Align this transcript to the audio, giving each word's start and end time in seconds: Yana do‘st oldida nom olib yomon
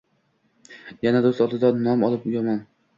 Yana 1.07 1.23
do‘st 1.27 1.45
oldida 1.47 1.73
nom 1.87 2.11
olib 2.11 2.29
yomon 2.37 2.63